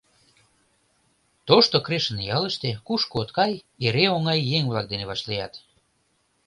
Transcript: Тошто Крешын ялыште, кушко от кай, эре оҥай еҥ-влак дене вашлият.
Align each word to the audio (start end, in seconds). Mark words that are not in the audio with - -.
Тошто 1.47 1.75
Крешын 1.85 2.17
ялыште, 2.35 2.69
кушко 2.87 3.15
от 3.23 3.29
кай, 3.37 3.51
эре 3.85 4.05
оҥай 4.15 4.39
еҥ-влак 4.57 4.85
дене 4.89 5.05
вашлият. 5.07 5.53